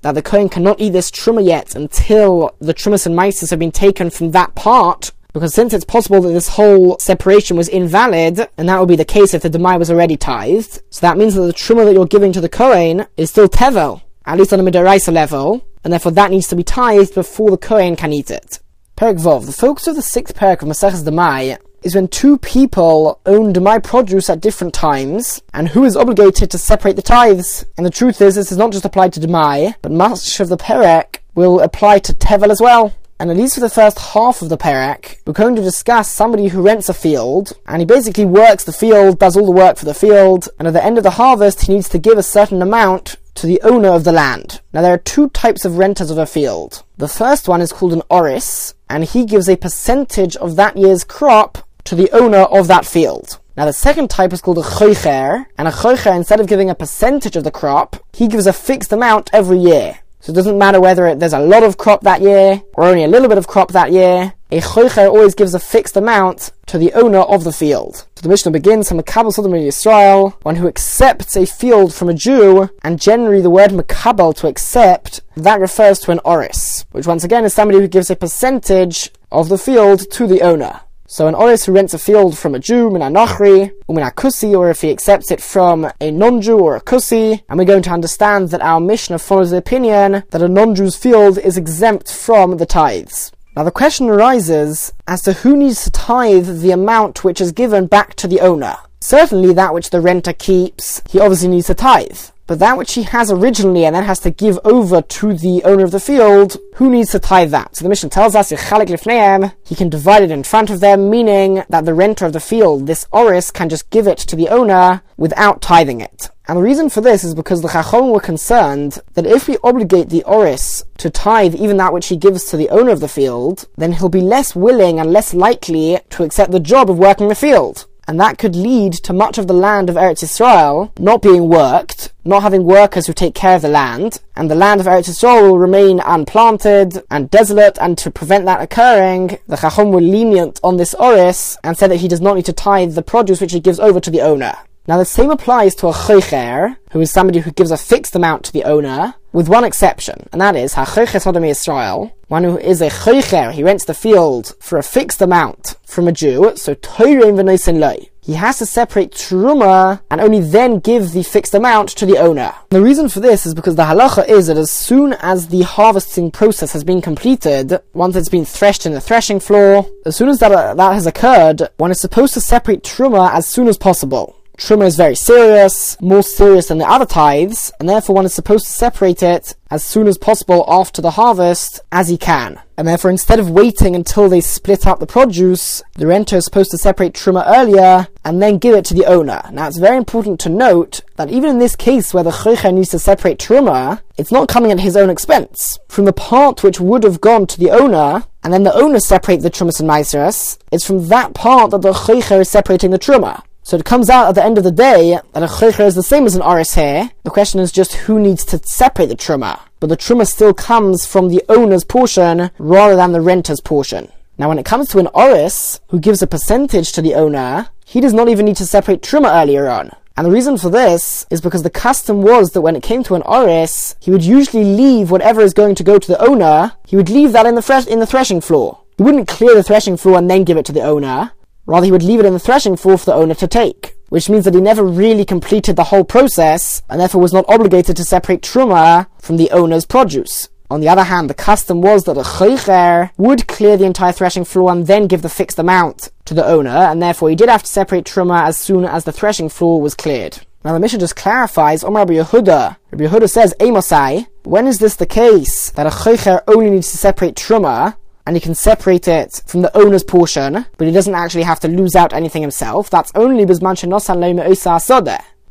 that 0.00 0.14
the 0.14 0.22
Kohen 0.22 0.48
cannot 0.48 0.80
eat 0.80 0.90
this 0.90 1.10
Truma 1.10 1.44
yet 1.44 1.74
until 1.74 2.54
the 2.60 2.72
Trumas 2.72 3.04
and 3.04 3.14
Mises 3.14 3.50
have 3.50 3.58
been 3.58 3.72
taken 3.72 4.08
from 4.08 4.30
that 4.30 4.54
part 4.54 5.12
because 5.36 5.52
since 5.52 5.74
it's 5.74 5.84
possible 5.84 6.22
that 6.22 6.32
this 6.32 6.48
whole 6.48 6.98
separation 6.98 7.58
was 7.58 7.68
invalid, 7.68 8.48
and 8.56 8.66
that 8.70 8.80
would 8.80 8.88
be 8.88 8.96
the 8.96 9.04
case 9.04 9.34
if 9.34 9.42
the 9.42 9.50
demai 9.50 9.78
was 9.78 9.90
already 9.90 10.16
tithed, 10.16 10.80
so 10.88 11.00
that 11.02 11.18
means 11.18 11.34
that 11.34 11.42
the 11.42 11.52
truma 11.52 11.84
that 11.84 11.92
you're 11.92 12.06
giving 12.06 12.32
to 12.32 12.40
the 12.40 12.48
Kohen 12.48 13.04
is 13.18 13.28
still 13.28 13.46
tevel, 13.46 14.00
at 14.24 14.38
least 14.38 14.54
on 14.54 14.60
a 14.60 14.62
midaraisa 14.62 15.12
level, 15.12 15.62
and 15.84 15.92
therefore 15.92 16.12
that 16.12 16.30
needs 16.30 16.48
to 16.48 16.56
be 16.56 16.62
tithed 16.62 17.14
before 17.14 17.50
the 17.50 17.58
Kohen 17.58 17.96
can 17.96 18.14
eat 18.14 18.30
it. 18.30 18.60
Perek 18.96 19.20
Vov, 19.20 19.44
the 19.44 19.52
focus 19.52 19.86
of 19.88 19.96
the 19.96 20.00
sixth 20.00 20.34
parak 20.34 20.62
of 20.62 20.68
Maseches 20.68 21.04
Demai 21.04 21.58
is 21.82 21.94
when 21.94 22.08
two 22.08 22.38
people 22.38 23.20
own 23.26 23.52
Demai 23.52 23.84
produce 23.84 24.30
at 24.30 24.40
different 24.40 24.72
times, 24.72 25.42
and 25.52 25.68
who 25.68 25.84
is 25.84 25.98
obligated 25.98 26.50
to 26.50 26.56
separate 26.56 26.96
the 26.96 27.02
tithes. 27.02 27.66
And 27.76 27.84
the 27.84 27.90
truth 27.90 28.22
is, 28.22 28.36
this 28.36 28.50
is 28.50 28.56
not 28.56 28.72
just 28.72 28.86
applied 28.86 29.12
to 29.12 29.20
Demai, 29.20 29.74
but 29.82 29.92
much 29.92 30.40
of 30.40 30.48
the 30.48 30.56
Perek 30.56 31.18
will 31.34 31.60
apply 31.60 31.98
to 31.98 32.14
Tevel 32.14 32.48
as 32.48 32.62
well. 32.62 32.94
And 33.18 33.30
at 33.30 33.36
least 33.36 33.54
for 33.54 33.60
the 33.60 33.70
first 33.70 33.98
half 33.98 34.42
of 34.42 34.50
the 34.50 34.58
parak, 34.58 35.18
we're 35.26 35.32
going 35.32 35.56
to 35.56 35.62
discuss 35.62 36.10
somebody 36.10 36.48
who 36.48 36.60
rents 36.60 36.90
a 36.90 36.94
field, 36.94 37.54
and 37.66 37.80
he 37.80 37.86
basically 37.86 38.26
works 38.26 38.64
the 38.64 38.72
field, 38.72 39.18
does 39.18 39.36
all 39.36 39.46
the 39.46 39.52
work 39.52 39.78
for 39.78 39.86
the 39.86 39.94
field, 39.94 40.48
and 40.58 40.68
at 40.68 40.74
the 40.74 40.84
end 40.84 40.98
of 40.98 41.04
the 41.04 41.12
harvest, 41.12 41.62
he 41.62 41.72
needs 41.72 41.88
to 41.88 41.98
give 41.98 42.18
a 42.18 42.22
certain 42.22 42.60
amount 42.60 43.16
to 43.36 43.46
the 43.46 43.60
owner 43.62 43.88
of 43.88 44.04
the 44.04 44.12
land. 44.12 44.60
Now 44.72 44.82
there 44.82 44.92
are 44.92 44.98
two 44.98 45.30
types 45.30 45.64
of 45.64 45.78
renters 45.78 46.10
of 46.10 46.18
a 46.18 46.26
field. 46.26 46.82
The 46.98 47.08
first 47.08 47.48
one 47.48 47.62
is 47.62 47.72
called 47.72 47.94
an 47.94 48.02
oris, 48.10 48.74
and 48.90 49.04
he 49.04 49.24
gives 49.24 49.48
a 49.48 49.56
percentage 49.56 50.36
of 50.36 50.56
that 50.56 50.76
year's 50.76 51.04
crop 51.04 51.58
to 51.84 51.94
the 51.94 52.10
owner 52.12 52.38
of 52.38 52.68
that 52.68 52.84
field. 52.84 53.38
Now 53.56 53.64
the 53.64 53.72
second 53.72 54.10
type 54.10 54.34
is 54.34 54.42
called 54.42 54.58
a 54.58 54.62
choicher, 54.62 55.46
and 55.56 55.68
a 55.68 55.70
choicher, 55.70 56.14
instead 56.14 56.40
of 56.40 56.48
giving 56.48 56.68
a 56.68 56.74
percentage 56.74 57.36
of 57.36 57.44
the 57.44 57.50
crop, 57.50 57.96
he 58.12 58.28
gives 58.28 58.46
a 58.46 58.52
fixed 58.52 58.92
amount 58.92 59.30
every 59.32 59.58
year. 59.58 60.00
So 60.26 60.32
it 60.32 60.34
doesn't 60.34 60.58
matter 60.58 60.80
whether 60.80 61.06
it, 61.06 61.20
there's 61.20 61.32
a 61.32 61.38
lot 61.38 61.62
of 61.62 61.78
crop 61.78 62.00
that 62.00 62.20
year 62.20 62.60
or 62.74 62.86
only 62.86 63.04
a 63.04 63.06
little 63.06 63.28
bit 63.28 63.38
of 63.38 63.46
crop 63.46 63.70
that 63.70 63.92
year. 63.92 64.32
A 64.50 64.60
choicher 64.60 65.08
always 65.08 65.36
gives 65.36 65.54
a 65.54 65.60
fixed 65.60 65.96
amount 65.96 66.50
to 66.66 66.78
the 66.78 66.92
owner 66.94 67.20
of 67.20 67.44
the 67.44 67.52
field. 67.52 68.08
So 68.16 68.22
the 68.22 68.28
Mishnah 68.30 68.50
begins 68.50 68.88
from 68.88 68.98
Makabal 68.98 69.32
Sodom 69.32 69.52
Yisrael, 69.52 70.32
one 70.42 70.56
who 70.56 70.66
accepts 70.66 71.36
a 71.36 71.46
field 71.46 71.94
from 71.94 72.08
a 72.08 72.14
Jew, 72.14 72.68
and 72.82 73.00
generally 73.00 73.40
the 73.40 73.50
word 73.50 73.70
Makabal 73.70 74.34
to 74.38 74.48
accept, 74.48 75.20
that 75.36 75.60
refers 75.60 76.00
to 76.00 76.10
an 76.10 76.18
oris, 76.24 76.86
which 76.90 77.06
once 77.06 77.22
again 77.22 77.44
is 77.44 77.54
somebody 77.54 77.78
who 77.78 77.86
gives 77.86 78.10
a 78.10 78.16
percentage 78.16 79.12
of 79.30 79.48
the 79.48 79.58
field 79.58 80.10
to 80.10 80.26
the 80.26 80.42
owner. 80.42 80.80
So 81.08 81.28
an 81.28 81.36
oris 81.36 81.64
who 81.64 81.72
rents 81.72 81.94
a 81.94 81.98
field 81.98 82.36
from 82.36 82.56
a 82.56 82.58
Jew, 82.58 82.90
min 82.90 83.00
nachri, 83.00 83.70
or 83.86 83.94
kusi, 84.10 84.58
or 84.58 84.70
if 84.70 84.80
he 84.80 84.90
accepts 84.90 85.30
it 85.30 85.40
from 85.40 85.88
a 86.00 86.10
non-Jew 86.10 86.58
or 86.58 86.74
a 86.74 86.80
kusi, 86.80 87.42
and 87.48 87.58
we're 87.58 87.64
going 87.64 87.84
to 87.84 87.90
understand 87.90 88.48
that 88.50 88.60
our 88.60 88.80
Mishnah 88.80 89.20
follows 89.20 89.52
the 89.52 89.58
opinion 89.58 90.24
that 90.30 90.42
a 90.42 90.48
non-Jew's 90.48 90.96
field 90.96 91.38
is 91.38 91.56
exempt 91.56 92.10
from 92.10 92.56
the 92.56 92.66
tithes. 92.66 93.30
Now 93.54 93.62
the 93.62 93.70
question 93.70 94.08
arises 94.08 94.92
as 95.06 95.22
to 95.22 95.32
who 95.32 95.56
needs 95.56 95.84
to 95.84 95.90
tithe 95.92 96.60
the 96.60 96.72
amount 96.72 97.22
which 97.22 97.40
is 97.40 97.52
given 97.52 97.86
back 97.86 98.14
to 98.16 98.26
the 98.26 98.40
owner. 98.40 98.76
Certainly 99.00 99.54
that 99.54 99.74
which 99.74 99.90
the 99.90 100.00
renter 100.00 100.32
keeps, 100.32 101.02
he 101.08 101.20
obviously 101.20 101.48
needs 101.48 101.66
to 101.66 101.74
tithe. 101.74 102.18
but 102.46 102.60
that 102.60 102.78
which 102.78 102.94
he 102.94 103.02
has 103.02 103.30
originally 103.30 103.84
and 103.84 103.94
then 103.94 104.04
has 104.04 104.20
to 104.20 104.30
give 104.30 104.58
over 104.64 105.02
to 105.02 105.34
the 105.34 105.62
owner 105.64 105.84
of 105.84 105.90
the 105.90 106.00
field, 106.00 106.56
who 106.76 106.88
needs 106.88 107.10
to 107.10 107.18
tithe 107.18 107.50
that? 107.50 107.74
So 107.74 107.82
the 107.82 107.88
Mishnah 107.88 108.10
tells 108.10 108.34
us, 108.36 108.50
he 108.50 109.74
can 109.74 109.88
divide 109.88 110.22
it 110.22 110.30
in 110.30 110.44
front 110.44 110.70
of 110.70 110.80
them, 110.80 111.10
meaning 111.10 111.64
that 111.68 111.84
the 111.84 111.94
renter 111.94 112.24
of 112.26 112.32
the 112.32 112.40
field, 112.40 112.86
this 112.86 113.06
oris, 113.12 113.50
can 113.50 113.68
just 113.68 113.90
give 113.90 114.06
it 114.06 114.18
to 114.18 114.36
the 114.36 114.48
owner 114.48 115.02
without 115.16 115.60
tithing 115.60 116.00
it. 116.00 116.30
And 116.48 116.58
the 116.58 116.62
reason 116.62 116.88
for 116.88 117.00
this 117.00 117.24
is 117.24 117.34
because 117.34 117.62
the 117.62 117.68
Chachom 117.68 118.12
were 118.12 118.20
concerned 118.20 119.00
that 119.14 119.26
if 119.26 119.48
we 119.48 119.58
obligate 119.64 120.10
the 120.10 120.22
Oris 120.22 120.84
to 120.98 121.10
tithe 121.10 121.56
even 121.56 121.76
that 121.78 121.92
which 121.92 122.06
he 122.06 122.16
gives 122.16 122.44
to 122.44 122.56
the 122.56 122.68
owner 122.68 122.92
of 122.92 123.00
the 123.00 123.08
field, 123.08 123.66
then 123.76 123.90
he'll 123.94 124.08
be 124.08 124.20
less 124.20 124.54
willing 124.54 125.00
and 125.00 125.12
less 125.12 125.34
likely 125.34 125.98
to 126.10 126.22
accept 126.22 126.52
the 126.52 126.60
job 126.60 126.88
of 126.88 126.98
working 127.00 127.26
the 127.26 127.34
field. 127.34 127.86
And 128.08 128.20
that 128.20 128.38
could 128.38 128.54
lead 128.54 128.92
to 128.92 129.12
much 129.12 129.36
of 129.36 129.48
the 129.48 129.52
land 129.52 129.90
of 129.90 129.96
Eretz 129.96 130.22
Israel 130.22 130.92
not 130.98 131.22
being 131.22 131.48
worked, 131.48 132.12
not 132.24 132.42
having 132.42 132.64
workers 132.64 133.06
who 133.06 133.12
take 133.12 133.34
care 133.34 133.56
of 133.56 133.62
the 133.62 133.68
land, 133.68 134.20
and 134.36 134.48
the 134.48 134.54
land 134.54 134.80
of 134.80 134.86
Eretz 134.86 135.08
Israel 135.08 135.42
will 135.42 135.58
remain 135.58 135.98
unplanted 136.00 137.02
and 137.10 137.30
desolate, 137.30 137.78
and 137.80 137.98
to 137.98 138.10
prevent 138.10 138.44
that 138.44 138.60
occurring, 138.60 139.38
the 139.48 139.56
Chachom 139.56 139.90
were 139.90 140.00
lenient 140.00 140.60
on 140.62 140.76
this 140.76 140.94
Oris 140.94 141.58
and 141.64 141.76
said 141.76 141.90
that 141.90 141.96
he 141.96 142.08
does 142.08 142.20
not 142.20 142.36
need 142.36 142.46
to 142.46 142.52
tithe 142.52 142.94
the 142.94 143.02
produce 143.02 143.40
which 143.40 143.52
he 143.52 143.60
gives 143.60 143.80
over 143.80 143.98
to 143.98 144.10
the 144.10 144.20
owner. 144.20 144.56
Now 144.88 144.98
the 144.98 145.04
same 145.04 145.30
applies 145.30 145.74
to 145.76 145.88
a 145.88 145.92
choicher, 145.92 146.76
who 146.92 147.00
is 147.00 147.10
somebody 147.10 147.40
who 147.40 147.50
gives 147.50 147.72
a 147.72 147.76
fixed 147.76 148.14
amount 148.14 148.44
to 148.44 148.52
the 148.52 148.62
owner, 148.62 149.14
with 149.32 149.48
one 149.48 149.64
exception, 149.64 150.28
and 150.32 150.40
that 150.40 150.54
is 150.54 150.74
ha'choicher 150.74 151.48
Israel, 151.48 152.16
one 152.28 152.44
who 152.44 152.56
is 152.58 152.80
a 152.80 152.88
choicher, 152.88 153.50
he 153.52 153.64
rents 153.64 153.84
the 153.84 153.94
field 153.94 154.54
for 154.60 154.78
a 154.78 154.84
fixed 154.84 155.20
amount 155.20 155.74
from 155.84 156.06
a 156.06 156.12
Jew, 156.12 156.52
so 156.56 156.74
toirim 156.76 157.34
v'noisen 157.34 157.80
loy. 157.80 158.08
He 158.20 158.34
has 158.34 158.58
to 158.58 158.66
separate 158.66 159.12
truma 159.12 160.00
and 160.10 160.20
only 160.20 160.40
then 160.40 160.80
give 160.80 161.12
the 161.12 161.22
fixed 161.22 161.54
amount 161.54 161.90
to 161.90 162.06
the 162.06 162.18
owner. 162.18 162.52
The 162.70 162.82
reason 162.82 163.08
for 163.08 163.20
this 163.20 163.46
is 163.46 163.54
because 163.54 163.76
the 163.76 163.84
halacha 163.84 164.28
is 164.28 164.48
that 164.48 164.56
as 164.56 164.70
soon 164.70 165.12
as 165.20 165.48
the 165.48 165.62
harvesting 165.62 166.32
process 166.32 166.72
has 166.72 166.82
been 166.82 167.00
completed, 167.00 167.78
once 167.92 168.16
it's 168.16 168.28
been 168.28 168.44
threshed 168.44 168.84
in 168.84 168.92
the 168.92 169.00
threshing 169.00 169.38
floor, 169.38 169.86
as 170.04 170.16
soon 170.16 170.28
as 170.28 170.40
that, 170.40 170.50
uh, 170.50 170.74
that 170.74 170.92
has 170.92 171.06
occurred, 171.06 171.68
one 171.76 171.92
is 171.92 172.00
supposed 172.00 172.34
to 172.34 172.40
separate 172.40 172.82
truma 172.82 173.32
as 173.32 173.46
soon 173.46 173.68
as 173.68 173.78
possible. 173.78 174.35
Truma 174.56 174.86
is 174.86 174.96
very 174.96 175.14
serious, 175.14 176.00
more 176.00 176.22
serious 176.22 176.68
than 176.68 176.78
the 176.78 176.88
other 176.88 177.04
tithes, 177.04 177.70
and 177.78 177.88
therefore 177.88 178.16
one 178.16 178.24
is 178.24 178.32
supposed 178.32 178.64
to 178.66 178.72
separate 178.72 179.22
it 179.22 179.54
as 179.70 179.84
soon 179.84 180.06
as 180.06 180.16
possible 180.16 180.64
after 180.66 181.02
the 181.02 181.10
harvest 181.10 181.80
as 181.92 182.08
he 182.08 182.16
can. 182.16 182.60
And 182.78 182.88
therefore, 182.88 183.10
instead 183.10 183.38
of 183.38 183.50
waiting 183.50 183.94
until 183.94 184.28
they 184.28 184.40
split 184.40 184.86
up 184.86 184.98
the 184.98 185.06
produce, 185.06 185.82
the 185.94 186.06
renter 186.06 186.36
is 186.36 186.44
supposed 186.44 186.70
to 186.70 186.78
separate 186.78 187.14
Truma 187.14 187.44
earlier 187.46 188.08
and 188.24 188.42
then 188.42 188.58
give 188.58 188.74
it 188.74 188.84
to 188.86 188.94
the 188.94 189.06
owner. 189.06 189.42
Now, 189.52 189.66
it's 189.66 189.78
very 189.78 189.96
important 189.96 190.40
to 190.40 190.48
note 190.48 191.02
that 191.16 191.30
even 191.30 191.50
in 191.50 191.58
this 191.58 191.76
case 191.76 192.14
where 192.14 192.24
the 192.24 192.30
Choicher 192.30 192.72
needs 192.72 192.90
to 192.90 192.98
separate 192.98 193.38
Truma, 193.38 194.00
it's 194.16 194.32
not 194.32 194.48
coming 194.48 194.72
at 194.72 194.80
his 194.80 194.96
own 194.96 195.10
expense. 195.10 195.78
From 195.88 196.06
the 196.06 196.12
part 196.12 196.62
which 196.62 196.80
would 196.80 197.02
have 197.04 197.20
gone 197.20 197.46
to 197.46 197.58
the 197.58 197.70
owner, 197.70 198.24
and 198.42 198.52
then 198.52 198.62
the 198.62 198.74
owner 198.74 199.00
separate 199.00 199.42
the 199.42 199.50
Trumas 199.50 199.80
and 199.80 199.88
Meiseras, 199.88 200.58
it's 200.70 200.86
from 200.86 201.08
that 201.08 201.34
part 201.34 201.70
that 201.72 201.82
the 201.82 201.92
Choicher 201.92 202.40
is 202.40 202.48
separating 202.48 202.90
the 202.90 202.98
Truma. 202.98 203.42
So 203.66 203.76
it 203.76 203.84
comes 203.84 204.08
out 204.08 204.28
at 204.28 204.36
the 204.36 204.44
end 204.44 204.58
of 204.58 204.62
the 204.62 204.70
day 204.70 205.18
that 205.32 205.42
a 205.42 205.46
choicher 205.46 205.84
is 205.84 205.96
the 205.96 206.02
same 206.04 206.24
as 206.24 206.36
an 206.36 206.64
here. 206.76 207.10
The 207.24 207.30
question 207.30 207.58
is 207.58 207.72
just 207.72 207.94
who 207.94 208.20
needs 208.20 208.44
to 208.44 208.60
separate 208.64 209.06
the 209.06 209.16
truma. 209.16 209.58
But 209.80 209.88
the 209.88 209.96
truma 209.96 210.24
still 210.28 210.54
comes 210.54 211.04
from 211.04 211.30
the 211.30 211.42
owner's 211.48 211.82
portion 211.82 212.52
rather 212.60 212.94
than 212.94 213.10
the 213.10 213.20
renter's 213.20 213.60
portion. 213.60 214.12
Now 214.38 214.46
when 214.46 214.60
it 214.60 214.64
comes 214.64 214.88
to 214.90 215.00
an 215.00 215.08
oris 215.08 215.80
who 215.88 215.98
gives 215.98 216.22
a 216.22 216.28
percentage 216.28 216.92
to 216.92 217.02
the 217.02 217.16
owner, 217.16 217.66
he 217.84 218.00
does 218.00 218.14
not 218.14 218.28
even 218.28 218.46
need 218.46 218.56
to 218.58 218.66
separate 218.66 219.02
truma 219.02 219.42
earlier 219.42 219.68
on. 219.68 219.90
And 220.16 220.24
the 220.24 220.30
reason 220.30 220.58
for 220.58 220.70
this 220.70 221.26
is 221.28 221.40
because 221.40 221.64
the 221.64 221.68
custom 221.68 222.22
was 222.22 222.52
that 222.52 222.60
when 222.60 222.76
it 222.76 222.84
came 222.84 223.02
to 223.02 223.16
an 223.16 223.22
oris, 223.22 223.96
he 223.98 224.12
would 224.12 224.22
usually 224.22 224.62
leave 224.62 225.10
whatever 225.10 225.40
is 225.40 225.52
going 225.52 225.74
to 225.74 225.82
go 225.82 225.98
to 225.98 226.06
the 226.08 226.24
owner, 226.24 226.74
he 226.86 226.94
would 226.94 227.10
leave 227.10 227.32
that 227.32 227.46
in 227.46 227.56
the, 227.56 227.86
in 227.90 227.98
the 227.98 228.06
threshing 228.06 228.40
floor. 228.40 228.78
He 228.96 229.02
wouldn't 229.02 229.26
clear 229.26 229.56
the 229.56 229.64
threshing 229.64 229.96
floor 229.96 230.16
and 230.18 230.30
then 230.30 230.44
give 230.44 230.56
it 230.56 230.64
to 230.66 230.72
the 230.72 230.82
owner. 230.82 231.32
Rather, 231.66 231.84
he 231.84 231.92
would 231.92 232.02
leave 232.02 232.20
it 232.20 232.26
in 232.26 232.32
the 232.32 232.38
threshing 232.38 232.76
floor 232.76 232.96
for 232.96 233.06
the 233.06 233.14
owner 233.14 233.34
to 233.34 233.48
take, 233.48 233.96
which 234.08 234.30
means 234.30 234.44
that 234.44 234.54
he 234.54 234.60
never 234.60 234.84
really 234.84 235.24
completed 235.24 235.76
the 235.76 235.84
whole 235.84 236.04
process, 236.04 236.82
and 236.88 237.00
therefore 237.00 237.20
was 237.20 237.32
not 237.32 237.44
obligated 237.48 237.96
to 237.96 238.04
separate 238.04 238.42
truma 238.42 239.06
from 239.18 239.36
the 239.36 239.50
owner's 239.50 239.84
produce. 239.84 240.48
On 240.70 240.80
the 240.80 240.88
other 240.88 241.04
hand, 241.04 241.30
the 241.30 241.34
custom 241.34 241.80
was 241.80 242.04
that 242.04 242.16
a 242.16 242.22
choicher 242.22 243.10
would 243.16 243.46
clear 243.46 243.76
the 243.76 243.84
entire 243.84 244.12
threshing 244.12 244.44
floor 244.44 244.72
and 244.72 244.86
then 244.86 245.06
give 245.06 245.22
the 245.22 245.28
fixed 245.28 245.58
amount 245.58 246.10
to 246.24 246.34
the 246.34 246.46
owner, 246.46 246.70
and 246.70 247.00
therefore 247.00 247.30
he 247.30 247.36
did 247.36 247.48
have 247.48 247.62
to 247.62 247.68
separate 247.68 248.04
truma 248.04 248.42
as 248.42 248.56
soon 248.56 248.84
as 248.84 249.04
the 249.04 249.12
threshing 249.12 249.48
floor 249.48 249.80
was 249.80 249.94
cleared. 249.94 250.38
Now 250.64 250.72
the 250.72 250.80
Mishnah 250.80 250.98
just 250.98 251.14
clarifies, 251.14 251.84
Omar 251.84 252.02
Rabbi 252.02 252.14
Yehuda, 252.14 252.76
Rabbi 252.90 253.04
Yehuda 253.04 253.30
says, 253.30 253.54
Amosai, 253.60 254.26
when 254.42 254.66
is 254.66 254.80
this 254.80 254.96
the 254.96 255.06
case, 255.06 255.70
that 255.70 255.86
a 255.86 255.90
choicher 255.90 256.42
only 256.48 256.70
needs 256.70 256.90
to 256.90 256.96
separate 256.96 257.36
truma, 257.36 257.94
and 258.26 258.36
he 258.36 258.40
can 258.40 258.54
separate 258.54 259.06
it 259.06 259.42
from 259.46 259.62
the 259.62 259.76
owner's 259.76 260.04
portion, 260.04 260.66
but 260.76 260.86
he 260.86 260.92
doesn't 260.92 261.14
actually 261.14 261.44
have 261.44 261.60
to 261.60 261.68
lose 261.68 261.94
out 261.94 262.12
anything 262.12 262.42
himself. 262.42 262.90
That's 262.90 263.12
only 263.14 263.44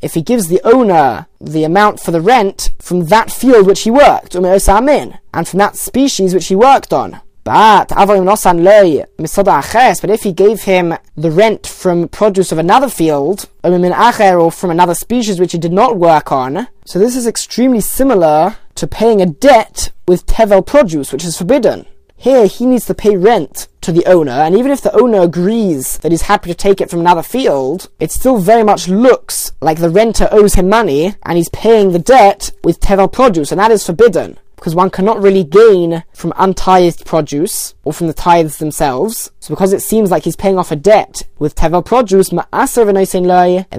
if 0.02 0.14
he 0.14 0.22
gives 0.22 0.50
the 0.50 0.62
owner 0.64 1.28
the 1.40 1.64
amount 1.64 2.00
for 2.00 2.12
the 2.12 2.22
rent 2.22 2.72
from 2.80 3.06
that 3.06 3.32
field 3.32 3.66
which 3.66 3.84
he 3.84 3.92
worked, 3.92 4.36
and 4.36 5.48
from 5.48 5.60
that 5.60 5.76
species 5.76 6.34
which 6.34 6.48
he 6.48 6.56
worked 6.56 6.94
on. 6.94 7.22
But 7.44 7.88
but 7.88 10.10
if 10.10 10.24
he 10.24 10.34
gave 10.34 10.64
him 10.64 10.96
the 11.16 11.32
rent 11.32 11.68
from 11.68 12.08
produce 12.08 12.52
of 12.52 12.58
another 12.58 12.90
field, 12.90 13.48
or 13.64 14.52
from 14.52 14.72
another 14.72 14.96
species 14.96 15.40
which 15.40 15.52
he 15.52 15.60
did 15.60 15.72
not 15.72 15.98
work 15.98 16.32
on, 16.32 16.68
so 16.86 17.00
this 17.00 17.16
is 17.16 17.28
extremely 17.28 17.82
similar 17.82 18.58
to 18.76 18.88
paying 18.88 19.22
a 19.22 19.28
debt 19.28 19.92
with 20.08 20.26
tevel 20.26 20.66
produce, 20.66 21.14
which 21.14 21.24
is 21.24 21.38
forbidden. 21.38 21.86
Here, 22.26 22.48
he 22.48 22.66
needs 22.66 22.88
to 22.88 22.96
pay 22.96 23.16
rent 23.16 23.68
to 23.82 23.92
the 23.92 24.04
owner, 24.08 24.32
and 24.32 24.58
even 24.58 24.72
if 24.72 24.82
the 24.82 25.00
owner 25.00 25.22
agrees 25.22 26.00
that 26.00 26.12
he's 26.12 26.24
happy 26.24 26.50
to 26.50 26.56
take 26.56 26.82
it 26.82 26.90
from 26.90 27.02
another 27.02 27.22
field, 27.22 27.88
it 28.00 28.12
still 28.12 28.40
very 28.40 28.64
much 28.64 28.88
looks 28.88 29.52
like 29.62 29.78
the 29.78 29.92
renter 29.92 30.28
owes 30.32 30.56
him 30.56 30.68
money, 30.68 31.14
and 31.22 31.38
he's 31.38 31.50
paying 31.50 31.92
the 31.92 32.00
debt 32.00 32.50
with 32.64 32.80
tevel 32.80 33.14
produce, 33.14 33.52
and 33.52 33.62
that 33.62 33.70
is 33.70 33.86
forbidden 33.86 34.40
because 34.56 34.76
one 34.76 34.90
cannot 34.90 35.22
really 35.22 35.44
gain 35.44 36.04
from 36.14 36.34
untithed 36.36 37.06
produce 37.06 37.76
or 37.84 37.94
from 37.94 38.08
the 38.08 38.14
tithes 38.14 38.58
themselves. 38.58 39.32
So 39.40 39.54
because 39.54 39.74
it 39.74 39.82
seems 39.82 40.12
like 40.12 40.24
he's 40.24 40.36
paying 40.36 40.58
off 40.58 40.72
a 40.72 40.76
debt 40.76 41.24
with 41.38 41.56
tevel 41.56 41.86
produce, 41.86 42.32
in 42.32 42.38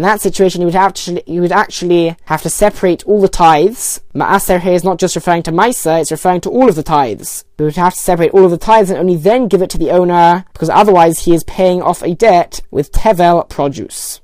that 0.02 0.20
situation 0.20 0.60
he 0.60 0.64
would 0.64 0.76
actually 0.76 1.22
he 1.26 1.40
would 1.40 1.52
actually 1.52 2.16
have 2.24 2.42
to 2.42 2.50
separate 2.50 3.04
all 3.06 3.20
the 3.20 3.28
tithes. 3.28 4.00
Ma'aser 4.14 4.60
here 4.60 4.74
is 4.74 4.84
not 4.84 4.98
just 4.98 5.16
referring 5.16 5.42
to 5.44 5.52
Maisa, 5.52 6.00
it's 6.00 6.10
referring 6.10 6.40
to 6.42 6.50
all 6.50 6.68
of 6.68 6.74
the 6.74 6.82
tithes. 6.82 7.44
We 7.58 7.64
would 7.64 7.76
have 7.76 7.94
to 7.94 8.00
separate 8.00 8.32
all 8.32 8.44
of 8.44 8.50
the 8.50 8.58
tithes 8.58 8.90
and 8.90 8.98
only 8.98 9.16
then 9.16 9.48
give 9.48 9.62
it 9.62 9.70
to 9.70 9.78
the 9.78 9.90
owner, 9.90 10.44
because 10.52 10.70
otherwise 10.70 11.24
he 11.24 11.34
is 11.34 11.44
paying 11.44 11.82
off 11.82 12.02
a 12.02 12.14
debt 12.14 12.60
with 12.70 12.92
tevel 12.92 13.48
produce. 13.48 14.20